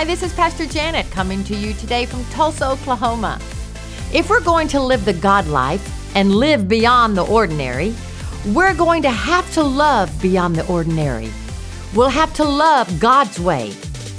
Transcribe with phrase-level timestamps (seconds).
[0.00, 3.38] Hi, this is Pastor Janet coming to you today from Tulsa, Oklahoma.
[4.14, 7.94] If we're going to live the God life and live beyond the ordinary,
[8.46, 11.30] we're going to have to love beyond the ordinary.
[11.94, 13.72] We'll have to love God's way,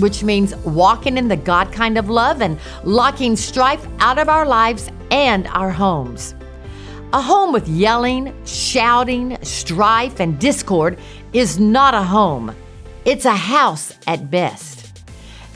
[0.00, 4.46] which means walking in the God kind of love and locking strife out of our
[4.46, 6.34] lives and our homes.
[7.12, 10.98] A home with yelling, shouting, strife, and discord
[11.32, 12.52] is not a home.
[13.04, 14.77] It's a house at best.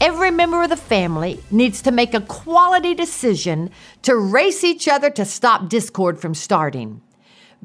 [0.00, 3.70] Every member of the family needs to make a quality decision
[4.02, 7.00] to race each other to stop discord from starting.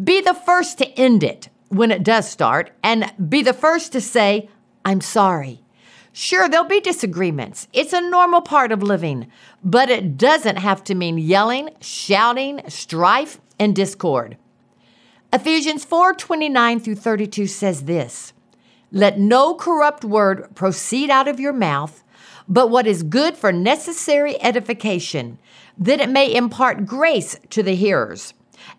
[0.02, 4.02] Be the first to end it when it does start, and be the first to
[4.02, 4.50] say,
[4.86, 5.62] I'm sorry.
[6.14, 7.68] Sure, there'll be disagreements.
[7.74, 9.32] It's a normal part of living,
[9.64, 14.38] but it doesn't have to mean yelling, shouting, strife, and discord.
[15.34, 18.34] Ephesians 4 29 through 32 says this
[18.92, 22.04] Let no corrupt word proceed out of your mouth,
[22.52, 25.40] but what is good for necessary edification,
[25.78, 28.34] that it may impart grace to the hearers.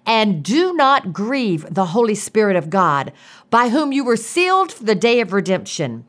[0.05, 3.13] And do not grieve the Holy Spirit of God,
[3.49, 6.05] by whom you were sealed for the day of redemption.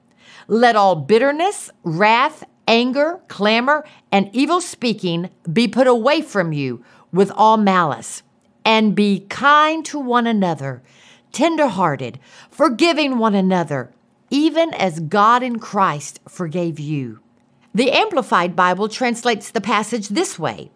[0.50, 6.84] Let all bitterness, wrath, anger, clamor, and evil speaking be put away from you
[7.14, 8.24] with all malice
[8.66, 10.84] and be kind to one another,
[11.32, 12.20] tenderhearted,
[12.52, 13.94] forgiving one another,
[14.30, 17.23] even as God in Christ forgave you.
[17.76, 20.72] The Amplified Bible translates the passage this way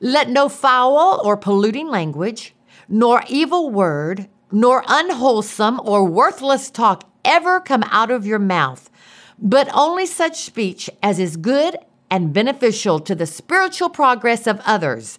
[0.00, 2.54] Let no foul or polluting language,
[2.88, 8.90] nor evil word, nor unwholesome or worthless talk ever come out of your mouth,
[9.38, 11.76] but only such speech as is good
[12.10, 15.18] and beneficial to the spiritual progress of others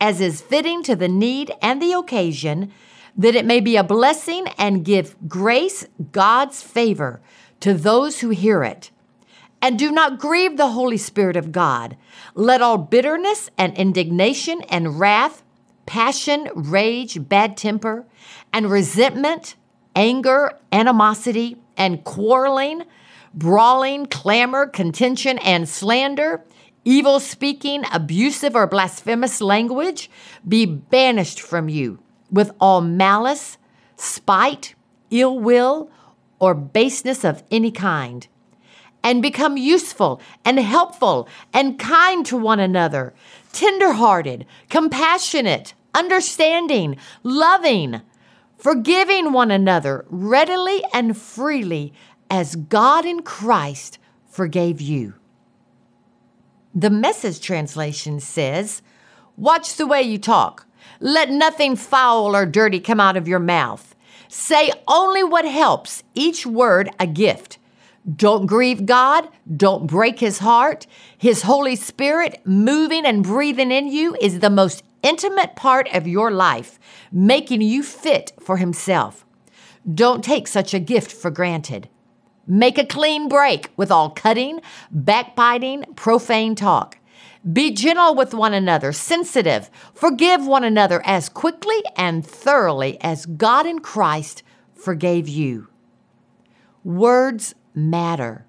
[0.00, 2.72] as is fitting to the need and the occasion,
[3.16, 7.20] that it may be a blessing and give grace, God's favor,
[7.60, 8.90] to those who hear it.
[9.60, 11.96] And do not grieve the Holy Spirit of God.
[12.34, 15.42] Let all bitterness and indignation and wrath,
[15.86, 18.06] passion, rage, bad temper,
[18.52, 19.56] and resentment,
[19.96, 22.84] anger, animosity, and quarreling,
[23.34, 26.44] brawling, clamor, contention, and slander
[26.88, 30.10] evil speaking, abusive, or blasphemous language
[30.46, 31.98] be banished from you
[32.30, 33.58] with all malice,
[33.96, 34.74] spite,
[35.10, 35.90] ill will,
[36.38, 38.26] or baseness of any kind.
[39.02, 43.14] And become useful and helpful and kind to one another,
[43.52, 48.02] tenderhearted, compassionate, understanding, loving,
[48.58, 51.92] forgiving one another readily and freely
[52.30, 53.98] as God in Christ
[54.28, 55.14] forgave you.
[56.74, 58.82] The message translation says,
[59.36, 60.66] Watch the way you talk.
[61.00, 63.94] Let nothing foul or dirty come out of your mouth.
[64.28, 67.58] Say only what helps, each word a gift.
[68.16, 69.28] Don't grieve God.
[69.54, 70.86] Don't break his heart.
[71.16, 76.30] His Holy Spirit moving and breathing in you is the most intimate part of your
[76.30, 76.78] life,
[77.12, 79.26] making you fit for himself.
[79.92, 81.88] Don't take such a gift for granted.
[82.46, 86.98] Make a clean break with all cutting, backbiting, profane talk.
[87.52, 89.70] Be gentle with one another, sensitive.
[89.94, 94.42] Forgive one another as quickly and thoroughly as God in Christ
[94.74, 95.68] forgave you.
[96.84, 98.44] Words matter.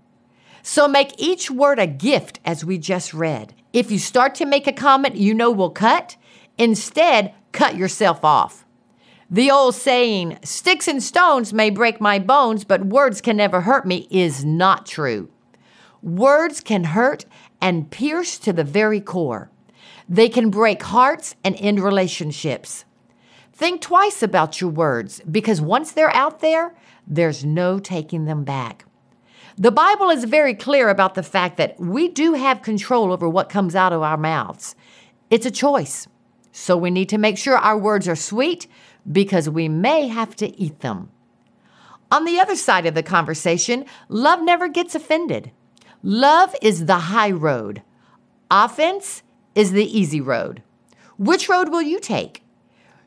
[0.62, 3.54] So make each word a gift, as we just read.
[3.72, 6.18] If you start to make a comment you know will cut,
[6.58, 8.66] instead, cut yourself off.
[9.32, 13.86] The old saying, sticks and stones may break my bones, but words can never hurt
[13.86, 15.30] me, is not true.
[16.02, 17.26] Words can hurt
[17.62, 19.52] and pierce to the very core.
[20.08, 22.86] They can break hearts and end relationships.
[23.54, 26.74] Think twice about your words because once they're out there,
[27.06, 28.86] there's no taking them back.
[29.62, 33.50] The Bible is very clear about the fact that we do have control over what
[33.50, 34.74] comes out of our mouths.
[35.30, 36.08] It's a choice.
[36.54, 38.68] So we need to make sure our words are sweet,
[39.12, 41.12] because we may have to eat them.
[42.10, 45.52] On the other side of the conversation, love never gets offended.
[46.04, 47.82] Love is the high road,
[48.50, 49.24] offense
[49.56, 50.64] is the easy road.
[51.18, 52.44] Which road will you take?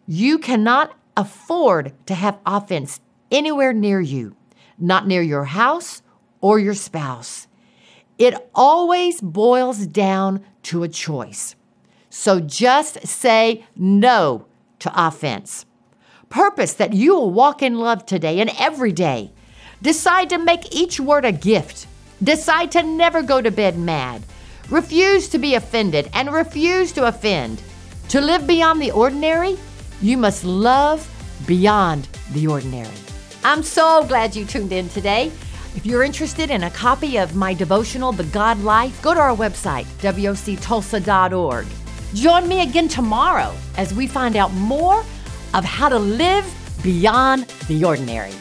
[0.06, 3.00] You cannot afford to have offense
[3.30, 4.36] anywhere near you,
[4.78, 6.02] not near your house
[6.42, 7.46] or your spouse.
[8.18, 11.56] It always boils down to a choice.
[12.10, 14.46] So just say no
[14.80, 15.64] to offense.
[16.28, 19.32] Purpose that you will walk in love today and every day.
[19.80, 21.86] Decide to make each word a gift.
[22.22, 24.22] Decide to never go to bed mad.
[24.68, 27.62] Refuse to be offended and refuse to offend.
[28.10, 29.56] To live beyond the ordinary,
[30.00, 31.08] you must love
[31.46, 32.94] beyond the ordinary.
[33.42, 35.32] I'm so glad you tuned in today.
[35.74, 39.34] If you're interested in a copy of my devotional, The God Life, go to our
[39.34, 41.66] website, woctulsa.org.
[42.12, 45.02] Join me again tomorrow as we find out more
[45.54, 46.44] of how to live
[46.82, 48.32] beyond the ordinary.